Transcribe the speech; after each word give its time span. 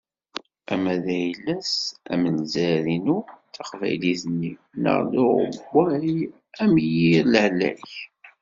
Ama 0.73 0.93
d 1.03 1.05
ayla-s, 1.17 1.73
am 2.11 2.23
«Lezzayer-inu» 2.37 3.17
d 3.27 3.27
«Taqbaylit-nni» 3.55 4.53
neɣ 4.83 4.97
n 5.09 5.13
uɣewwaɣ, 5.25 5.89
am 6.63 6.73
«Yir 6.95 7.23
Lehlak». 7.33 7.87